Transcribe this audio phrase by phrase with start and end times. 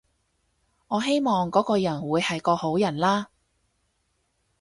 [0.87, 3.29] 我希望嗰個人會係個好人啦